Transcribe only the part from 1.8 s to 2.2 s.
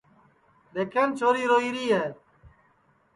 ہے